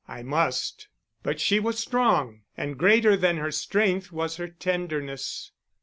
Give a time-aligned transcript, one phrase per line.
[0.07, 0.87] "I must."
[1.21, 5.51] But she was strong, and greater than her strength was her tenderness.